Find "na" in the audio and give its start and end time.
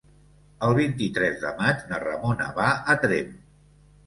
1.91-2.01